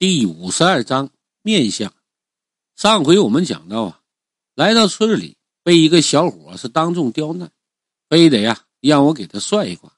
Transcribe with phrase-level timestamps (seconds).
[0.00, 1.10] 第五十二章
[1.42, 1.92] 面相。
[2.74, 4.00] 上回我们讲到啊，
[4.54, 7.52] 来到村里，被一个小伙是当众刁难，
[8.08, 9.92] 非得呀让我给他算一卦。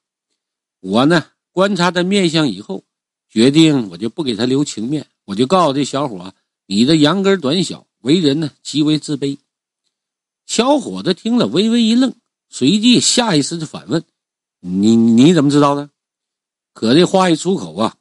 [0.81, 2.83] 我呢观察他面相以后，
[3.29, 6.35] 决定我就不给他留情面，我就告诉这小伙
[6.67, 9.39] ：“你的阳根短小，为人呢极为自卑。”
[10.47, 12.13] 小伙子听了微微一愣，
[12.49, 14.05] 随即下意识的反问
[14.59, 15.91] ：“你你怎么知道的？”
[16.75, 17.97] 可这话一出口啊。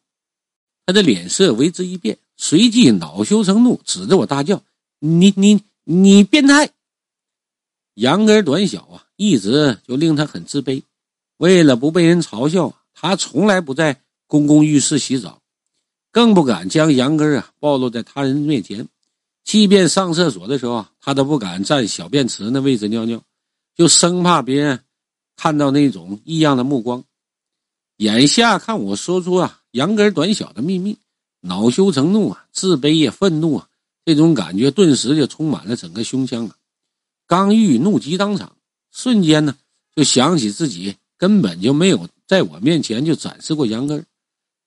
[0.92, 4.62] 他的脸色为之一变，随即恼羞成怒，指着我大叫
[5.00, 6.70] ：“你你你变态！”
[7.96, 10.84] 杨根短小啊，一直就令他很自卑。
[11.38, 15.42] 为了不被人嘲笑，他从来不在公共浴室洗澡，
[16.12, 18.86] 更不敢将杨根啊暴露在他人面前。
[19.46, 23.24] 即便上厕所的时候啊，他都不敢站小便池那位置尿尿，
[23.78, 24.84] 就生怕别人
[25.38, 27.02] 看到那种异样的目光。
[27.96, 29.60] 眼下看我说出啊。
[29.72, 30.98] 杨根短小的秘密，
[31.40, 33.70] 恼羞成怒啊，自卑也，愤怒啊，
[34.04, 36.56] 这种感觉顿时就充满了整个胸腔啊。
[37.26, 38.58] 刚欲怒极当场，
[38.92, 39.56] 瞬间呢，
[39.96, 44.06] 就想起自己根本就没有在我面前就展示过杨根。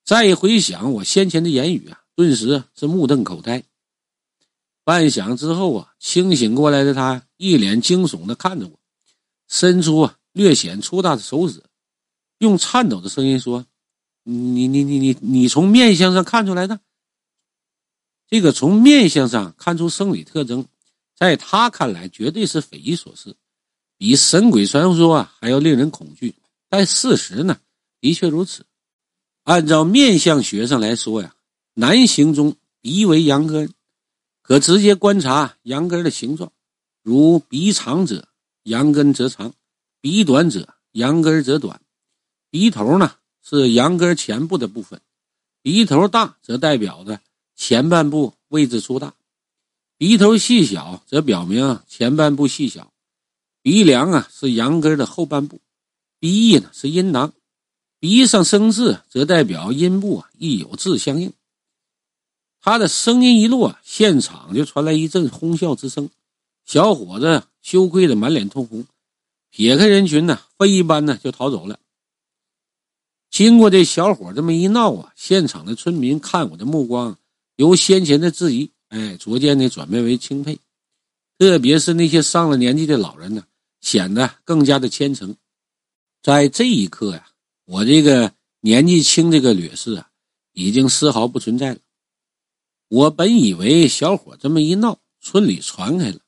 [0.04, 3.62] 再一回想我先前的言语啊，顿时是目瞪口呆。
[4.84, 8.78] 半晌之后啊，清醒过来的他一脸惊悚的看着我，
[9.48, 11.62] 伸出啊略显粗大的手指，
[12.38, 13.66] 用颤抖的声音说。
[14.24, 16.80] 你你你你你从面相上看出来的，
[18.26, 20.66] 这个从面相上看出生理特征，
[21.14, 23.36] 在他看来绝对是匪夷所思，
[23.98, 26.34] 比神鬼传说啊还要令人恐惧。
[26.70, 27.58] 但事实呢，
[28.00, 28.64] 的确如此。
[29.42, 31.34] 按照面相学上来说呀，
[31.74, 33.70] 男性中鼻为阳根，
[34.40, 36.50] 可直接观察阳根的形状，
[37.02, 38.26] 如鼻长者
[38.62, 39.52] 阳根则长，
[40.00, 41.82] 鼻短者阳根则短，
[42.48, 43.16] 鼻头呢。
[43.46, 45.02] 是羊根前部的部分，
[45.60, 47.20] 鼻头大则代表着
[47.54, 49.14] 前半部位置粗大，
[49.98, 52.90] 鼻头细小则表明前半部细小。
[53.60, 55.60] 鼻梁啊是羊根的后半部，
[56.18, 57.34] 鼻翼呢是阴囊，
[57.98, 61.32] 鼻上生痣则代表阴部啊亦有痣相应。
[62.60, 66.08] 他的声音一落，现场就传来一阵哄笑之声，
[66.64, 68.86] 小伙子羞愧的满脸通红，
[69.50, 71.78] 撇开人群呢，飞一般呢就逃走了。
[73.34, 77.18] 经过这小伙这么一闹啊，现场的村民看我的目光
[77.56, 80.56] 由先前的质疑，哎，逐渐的转变为钦佩，
[81.36, 83.42] 特别是那些上了年纪的老人呢，
[83.80, 85.34] 显得更加的虔诚。
[86.22, 87.26] 在这一刻呀，
[87.64, 90.10] 我这个年纪轻这个劣势啊，
[90.52, 91.80] 已经丝毫不存在了。
[92.86, 96.20] 我本以为小伙这么一闹，村里传开了，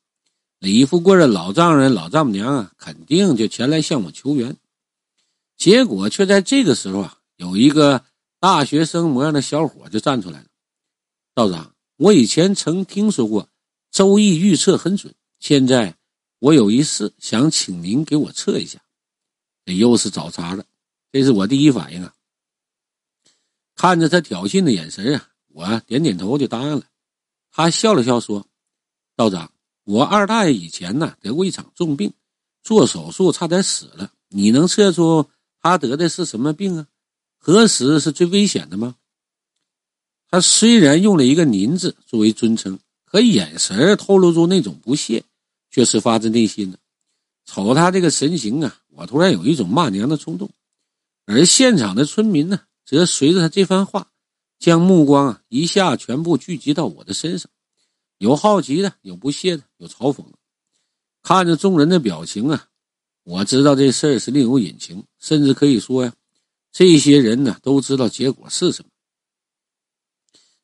[0.58, 4.56] 李富贵的老丈人、老丈母娘啊，肯定就前来向我求援。
[5.56, 8.04] 结果却在这个时候啊，有一个
[8.38, 10.46] 大学生模样的小伙就站出来了。
[11.34, 13.44] 道长，我以前曾听说过
[13.90, 15.96] 《周易》预测很准，现在
[16.38, 18.80] 我有一事想请您给我测一下。
[19.64, 20.64] 这又是找茬了，
[21.10, 22.12] 这是我第一反应啊。
[23.74, 26.84] 看着他挑衅的眼神啊，我点点头就答应了。
[27.50, 28.46] 他笑了笑说
[29.16, 29.50] ：“道长，
[29.84, 32.12] 我二大爷以前呢得过一场重病，
[32.62, 35.28] 做手术差点死了，你能测出？”
[35.66, 36.86] 他得的是什么病啊？
[37.38, 38.94] 何时是最危险的吗？
[40.28, 45.24] 他虽然用了一个“您”字作为尊称，可眼神透露出那种不屑，
[45.70, 46.78] 却是发自内心的。
[47.44, 50.48] 瞅他这个神情啊，我突然有一种骂娘的冲动。
[51.24, 54.12] 而现场的村民呢，则随着他这番话，
[54.60, 57.50] 将目光啊一下全部聚集到我的身上，
[58.18, 60.38] 有好奇的，有不屑的，有嘲讽的。
[61.22, 62.68] 看着众人的表情啊。
[63.22, 66.14] 我知道这事儿是另有隐情，甚至可以说呀，
[66.70, 68.90] 这些人呢都知道结果是什么。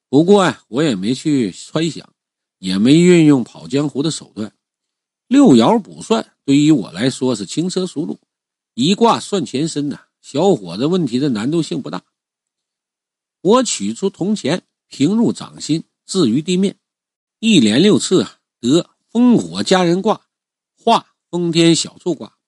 [0.09, 2.15] 不过啊，我也没去揣想，
[2.59, 4.55] 也没运用跑江湖的手段。
[5.27, 8.21] 六爻卜算对于我来说是轻车熟路，
[8.75, 10.07] 一卦算前身呐。
[10.21, 12.05] 小伙子问题的难度性不大。
[13.41, 16.79] 我取出铜钱，平入掌心，置于地面，
[17.41, 18.25] 一连六次，
[18.61, 20.25] 得烽火佳人卦，
[20.77, 22.39] 化风天小畜卦。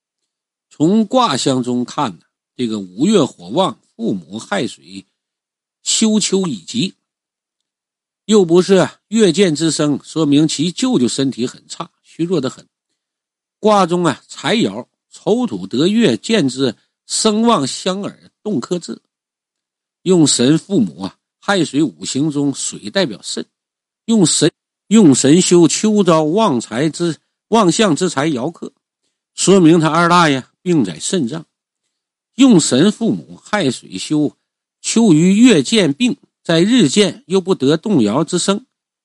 [0.77, 2.25] 从卦象中看呢，
[2.57, 5.07] 这个五月火旺，父母亥水，
[5.85, 6.95] 休秋已极，
[8.25, 12.67] 又不是月见之生，说明其舅舅身体很差，虚弱的很。
[13.61, 16.75] 卦中啊，财爻丑土得月见之，
[17.07, 19.01] 声旺相耳，动克制。
[20.03, 23.47] 用神父母啊，亥水五行中水代表肾，
[24.07, 24.51] 用神
[24.89, 27.17] 用神修秋招旺财之
[27.51, 28.73] 旺相之财爻克，
[29.37, 30.45] 说明他二大爷。
[30.65, 31.45] 病在肾脏，
[32.37, 34.35] 用神父母亥水修
[34.81, 38.65] 秋于月见病，在日见又不得动摇之声，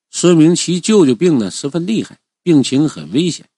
[0.09, 3.49] 说明其舅舅病呢十分厉害，病情很危险。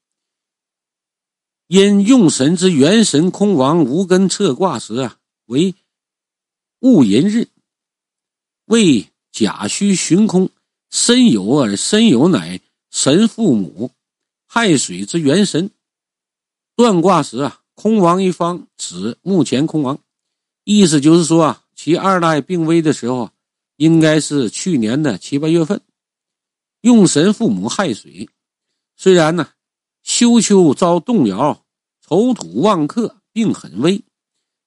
[1.68, 5.76] 因用神之元神空亡无根测卦时啊，为
[6.80, 7.50] 戊寅日，
[8.66, 10.50] 为甲戌旬空，
[10.90, 12.60] 申酉而申酉乃
[12.90, 13.92] 神父母，
[14.48, 15.70] 亥水之元神。
[16.76, 20.00] 断卦时啊，空王一方指目前空王，
[20.66, 23.32] 意思就是说啊，其二代病危的时候，
[23.78, 25.82] 应该是去年的七八月份。
[26.82, 28.30] 用神父母亥水，
[28.96, 29.50] 虽然呢，
[30.04, 31.66] 休秋遭动摇。
[32.08, 34.04] 丑土旺克，病很危，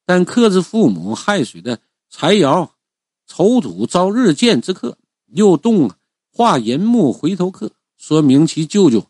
[0.04, 1.78] 但克制父母亥水的
[2.10, 2.70] 财爻，
[3.28, 5.92] 丑土遭日见之克，又动
[6.32, 9.06] 化寅木回头克，说明其舅舅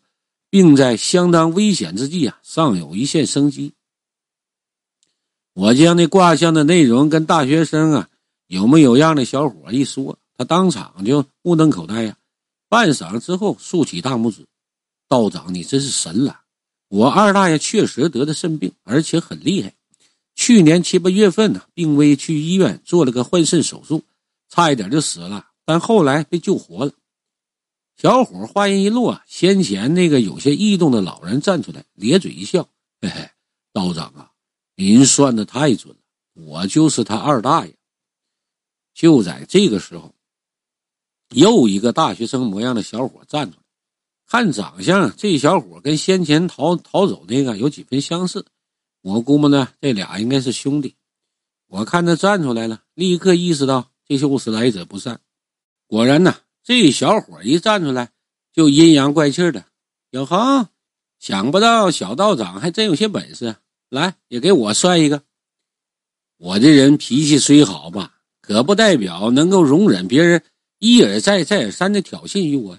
[0.51, 3.73] 病在相当危险之际啊，尚有一线生机。
[5.55, 8.09] 我将那卦象的内容跟大学生啊
[8.47, 12.17] 有模有样的小伙一说，他当场就目瞪口呆呀，
[12.67, 14.45] 半晌之后竖起大拇指
[15.07, 16.41] ：“道长，你真是神了。”
[16.89, 19.73] 我二大爷确实得的肾病，而且很厉害。
[20.35, 24.03] 去年七八月份呢，病危去医院做了个换肾手术，
[24.49, 26.91] 差一点就死了，但后来被救活了。
[27.95, 32.67] 小伙话音一落，先前那个有些异动的老人站出来，咧嘴一笑
[32.99, 33.29] ：“嘿嘿，
[33.71, 34.29] 道长啊，
[34.75, 35.99] 您算的太准了，
[36.33, 37.75] 我就是他二大爷。”
[38.93, 40.13] 就在这个时候，
[41.29, 43.63] 又一个大学生模样的小伙站出来。
[44.27, 48.45] 看长相，这小伙跟先前逃逃走那个有几分相似，
[49.01, 50.95] 我估摸呢，这俩应该是兄弟。
[51.67, 55.19] 我看他站出来了，立刻意识到这就是来者不善。
[55.87, 58.11] 果然呢，这小伙一站出来
[58.51, 59.65] 就阴阳怪气的。
[60.11, 60.69] 哟呵，
[61.19, 63.57] 想不到小道长还真有些本事，
[63.89, 65.23] 来也给我算一个。
[66.37, 70.43] 我这人脾气虽好吧，可不代表能够容忍别人
[70.79, 72.77] 一而再、再而三的挑衅于我。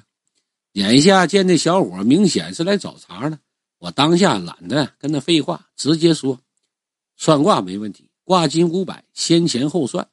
[0.73, 3.39] 眼下见这小伙明显是来找茬的，
[3.79, 6.39] 我当下懒得跟他废话，直接说
[7.17, 10.07] ：“算卦没问题，挂金五百，先钱后算。”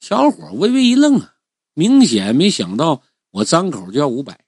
[0.00, 1.34] 小伙微微一愣啊，
[1.74, 4.46] 明显没想到我张口就要五百。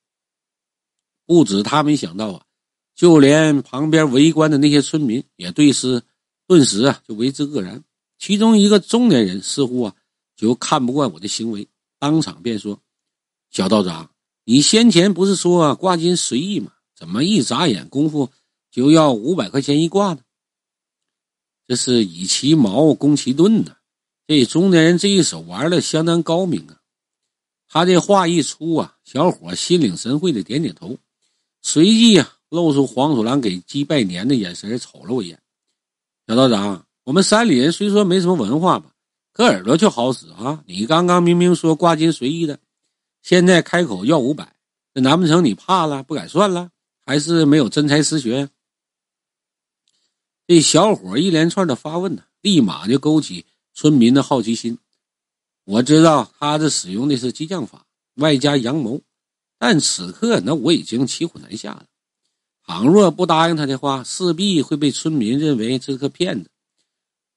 [1.26, 2.46] 不止他没想到啊，
[2.94, 6.02] 就连旁边围观的那些村民也对视，
[6.46, 7.82] 顿时啊就为之愕然。
[8.18, 9.94] 其中一个中年人似乎啊
[10.36, 11.68] 就看不惯我的行为，
[11.98, 12.80] 当场便说
[13.50, 14.10] ：“小道长。”
[14.44, 16.72] 你先前不是说挂金随意吗？
[16.96, 18.28] 怎么一眨眼功夫
[18.72, 20.20] 就要五百块钱一挂呢？
[21.64, 23.76] 这是以其矛攻其盾呢。
[24.26, 26.80] 这中年人这一手玩的相当高明啊！
[27.68, 30.98] 他这话一出啊，小伙心领神会的点点头，
[31.60, 35.40] 随即啊露出黄鼠狼给鸡拜年的眼神，瞅了我一眼。
[36.26, 38.92] 小道长，我们山里人虽说没什么文化吧，
[39.32, 40.62] 可耳朵却好使啊！
[40.66, 42.60] 你刚刚明明说挂金随意的。
[43.22, 44.54] 现在开口要五百，
[44.92, 46.70] 这难不成你怕了不敢算了，
[47.06, 48.50] 还是没有真才实学？
[50.46, 54.78] 这小伙一连串的发问呢，立马就勾起村民的好奇心。
[55.64, 59.00] 我知道他这使用的是激将法，外加阳谋，
[59.58, 61.86] 但此刻那我已经骑虎难下了。
[62.66, 66.50] 倘若不答应他的话，势必会被村民认为这是个骗子。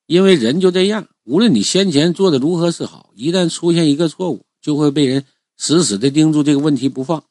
[0.05, 5.25] 因为人就这样，无论你先前做的如何是好，一旦出现一个错误，就会被人。
[5.57, 7.23] 死死的盯住这个问题不放。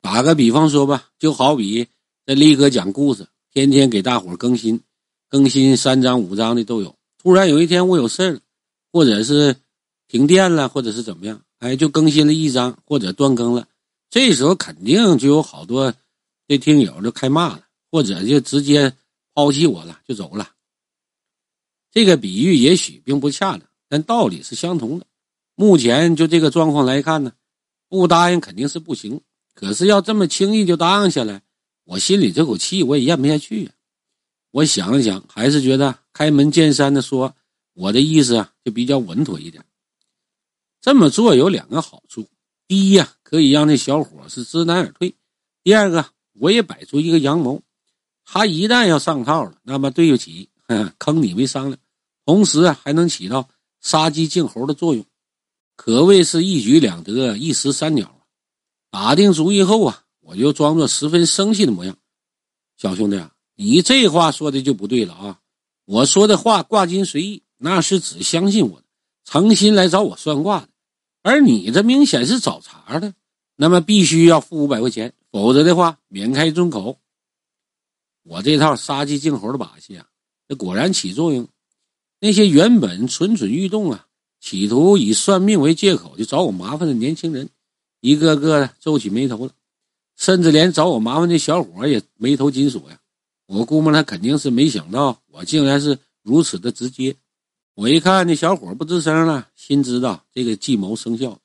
[0.00, 1.86] 打个比方说吧，就好比
[2.24, 4.80] 这力哥讲故事，天天给大伙更新，
[5.28, 6.96] 更新三章五章的都有。
[7.22, 8.40] 突然有一天我有事了，
[8.90, 9.54] 或者是
[10.08, 13.68] 停电了，或者是怎么样，哎，就更新了一章或者断更了。
[14.08, 15.92] 这时候肯定就有好多
[16.48, 18.96] 这听友就开骂了，或者就直接
[19.34, 20.50] 抛弃我了，就走了。
[21.92, 25.06] 这个比喻也许并不恰当，但道理是相同的。
[25.54, 27.32] 目前就这个状况来看呢。
[27.90, 29.22] 不答应肯定是不行，
[29.54, 31.40] 可是要这么轻易就答应下来，
[31.84, 33.72] 我心里这口气我也咽不下去呀。
[34.50, 37.34] 我想了想，还是觉得开门见山的说
[37.72, 39.64] 我的意思啊，就比较稳妥一点。
[40.82, 42.28] 这么做有两个好处：
[42.66, 45.14] 第一呀，可以让那小伙是知难而退；
[45.62, 47.62] 第二个，我也摆出一个阳谋，
[48.24, 50.48] 他一旦要上套了，那么对不起，
[50.98, 51.78] 坑你没商量，
[52.24, 53.48] 同时啊，还能起到
[53.80, 55.04] 杀鸡儆猴的作用。
[55.76, 58.20] 可谓是一举两得，一石三鸟啊！
[58.90, 61.96] 打定主意后啊，我就装作十分生气的模样。
[62.76, 65.38] 小兄弟啊，你这话说的就不对了啊！
[65.84, 68.84] 我说的话挂金随意，那是只相信我的，
[69.24, 70.68] 诚心来找我算卦的。
[71.22, 73.14] 而你这明显是找茬的，
[73.56, 76.98] 那么必须要付五百块钱，否则的话免开尊口。
[78.22, 80.06] 我这套杀鸡儆猴的把戏啊，
[80.48, 81.48] 这果然起作用。
[82.20, 84.04] 那些原本蠢蠢欲动啊。
[84.40, 87.50] 企图以算命为借口就找我麻烦的年轻人，
[88.00, 89.52] 一个个的皱起眉头了，
[90.14, 93.00] 甚至连找我麻烦的小伙也眉头紧锁呀。
[93.46, 97.16] 我估摸他肯定是没想到我竟然是如此的直接。
[97.74, 101.40] 我一看那小伙不吱声了，心知道这个计谋生效。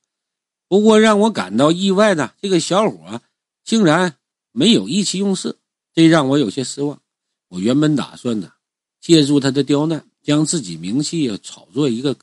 [0.68, 3.20] 不过让我感到意外的，这个小伙
[3.64, 4.16] 竟然
[4.52, 5.58] 没有意气用事，
[5.94, 7.02] 这让我有些失望。
[7.48, 8.52] 我原本打算呢，
[9.00, 12.16] 借助他的刁难，将自己名气炒作一个，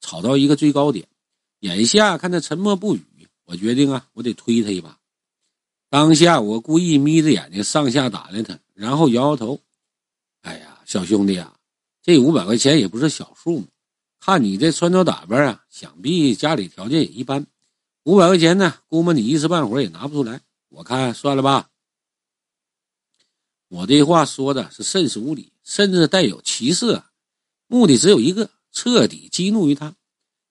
[0.00, 1.06] 炒到一个最高点。
[1.60, 4.98] 眼下看他沉默不语，我决定啊，我得推他一把。
[5.88, 9.60] 当下我故意眯着眼睛上下打量他，然后摇摇头
[10.42, 11.54] ：“哎呀，小兄弟啊，
[12.02, 13.66] 这五百块钱也不是小数目。
[14.18, 17.46] 看你这穿着打扮啊，想必家里条件也一般。
[18.04, 20.40] 五百块钱呢，估摸你一时半会儿也拿不出来。
[20.72, 21.68] 我看算了吧。”
[23.68, 27.02] 我这话说的是甚是无理，甚至带有歧视，
[27.66, 29.94] 目的只有一个：彻底激怒于他，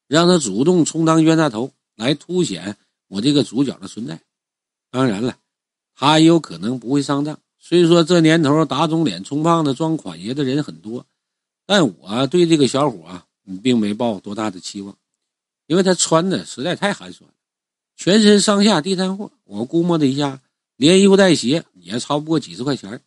[0.07, 4.19] 让他主动充当冤大头，来凸显我这个主角的存在。
[4.89, 5.37] 当然了，
[5.93, 7.39] 他也有可能不会上当。
[7.59, 11.05] 虽说这年头打肿脸充胖子装款爷的人很多，
[11.67, 13.27] 但我对这个小伙啊，
[13.61, 14.97] 并没抱多大的期望，
[15.67, 17.29] 因为他穿的实在太寒酸，
[18.03, 20.41] 全身上下地摊货，我估摸了一下，
[20.75, 22.99] 连衣服带鞋也超不过几十块钱。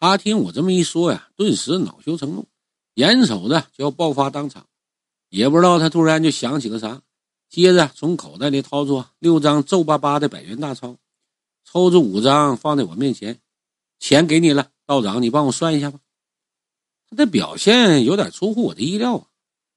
[0.00, 2.46] 他听我这么一说呀，顿时恼羞成怒，
[2.94, 4.66] 眼瞅着就要爆发当场，
[5.28, 7.02] 也不知道他突然就想起个啥，
[7.50, 10.96] 接着从口袋里掏出六张皱巴巴的百元大钞，
[11.66, 13.38] 抽出五张放在我面前，
[13.98, 16.00] 钱给你了，道长，你帮我算一下吧。
[17.10, 19.26] 他的表现有点出乎我的意料啊，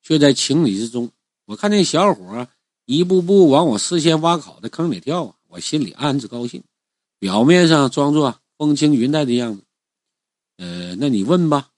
[0.02, 1.12] 却在情理之中。
[1.44, 2.48] 我看那小伙
[2.86, 6.64] 一步步往我事先挖好的坑里跳啊，我心里暗自高兴，
[7.20, 9.64] 表面上装作风轻云淡的样子。
[10.58, 11.70] 呃，那你问吧。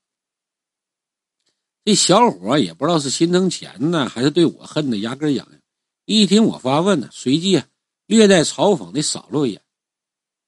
[1.85, 5.59] 这小伙也不知道是心疼钱呢，还是对我恨的牙根痒痒。
[6.05, 7.67] 一听我发问呢，随即啊
[8.05, 9.61] 略带嘲讽的扫了我一眼。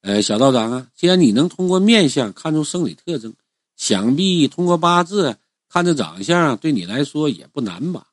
[0.02, 3.34] 呃，小道长啊，既然你能通过面相看出生理特征，
[3.76, 8.08] 想必通过八字看这长相，对你来说也不难吧？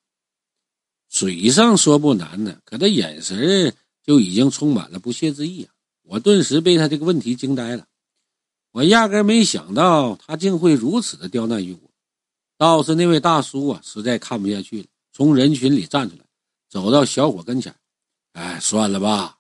[1.13, 5.71] 嘴上说不难呢，可他眼神就已经充满了不屑之意啊！
[6.05, 7.87] 我顿时被他这个问题惊呆了。
[8.71, 11.91] 我压根没想到他竟会如此的刁难于我，
[12.57, 16.25] 倒是那位大叔啊，实在看不下去了，从人群里站出来，
[16.71, 17.75] 走到小伙跟前
[18.33, 19.37] 哎，算了吧。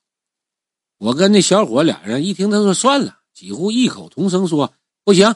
[0.99, 4.75] 我跟那小伙俩人一听他说算了，几乎异口同声说
[5.05, 5.35] ：“不行，